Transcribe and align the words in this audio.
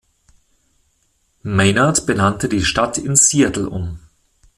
Maynard 1.43 2.07
benannte 2.07 2.49
die 2.49 2.65
Stadt 2.65 2.97
in 2.97 3.15
Seattle 3.15 3.69
um. 3.69 3.99